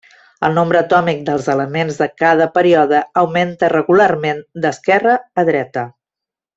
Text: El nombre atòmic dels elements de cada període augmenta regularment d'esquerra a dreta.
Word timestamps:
El 0.47 0.55
nombre 0.59 0.79
atòmic 0.79 1.21
dels 1.27 1.49
elements 1.55 2.01
de 2.03 2.07
cada 2.23 2.49
període 2.57 3.03
augmenta 3.25 3.73
regularment 3.77 4.45
d'esquerra 4.65 5.19
a 5.43 5.49
dreta. 5.55 5.87